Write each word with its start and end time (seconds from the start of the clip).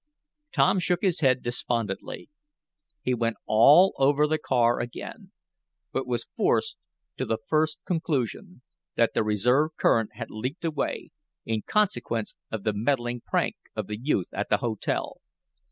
Tom 0.51 0.79
shook 0.79 1.03
his 1.03 1.19
head 1.19 1.43
despondently. 1.43 2.31
He 3.03 3.13
went 3.13 3.37
all 3.45 3.93
over 3.99 4.25
the 4.25 4.39
car 4.39 4.79
again, 4.79 5.31
but 5.91 6.07
was 6.07 6.25
forced 6.35 6.75
to 7.17 7.25
the 7.27 7.37
first 7.45 7.77
conclusion, 7.85 8.63
that 8.95 9.11
the 9.13 9.23
reserve 9.23 9.75
current 9.77 10.15
had 10.15 10.31
leaked 10.31 10.65
away, 10.65 11.11
in 11.45 11.61
consequence 11.61 12.33
of 12.51 12.63
the 12.63 12.73
meddling 12.73 13.21
prank 13.23 13.57
of 13.75 13.85
the 13.85 13.99
youth 14.01 14.29
at 14.33 14.49
the 14.49 14.57
hotel. 14.57 15.21